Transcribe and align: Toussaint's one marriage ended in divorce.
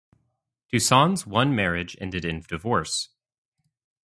Toussaint's 0.69 1.27
one 1.27 1.53
marriage 1.55 1.95
ended 2.01 2.25
in 2.25 2.39
divorce. 2.49 3.09